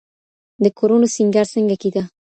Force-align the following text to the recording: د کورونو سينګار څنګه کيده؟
د 0.63 0.65
کورونو 0.77 1.05
سينګار 1.15 1.47
څنګه 1.53 1.75
کيده؟ 1.81 2.03